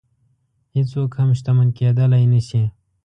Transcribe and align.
هېڅوک 0.75 1.11
هم 1.19 1.29
شتمن 1.39 1.67
کېدلی 1.77 2.25
نه 2.31 2.41
شي. 2.47 2.63